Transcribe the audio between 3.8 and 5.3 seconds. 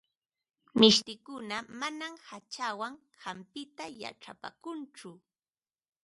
yachapaakunchu.